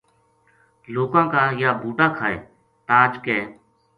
لوکاں 0.93 1.25
کا 1.33 1.43
یاہ 1.61 1.77
بُو 1.81 1.89
ٹا 1.97 2.07
کھائے 2.17 2.35
تاج 2.87 3.11
ک 3.23 3.27